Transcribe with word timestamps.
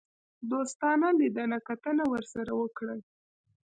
دوستانه 0.51 1.07
لیدنه 1.19 1.57
کتنه 1.67 2.03
ورسره 2.13 2.51
وکړي. 2.61 2.99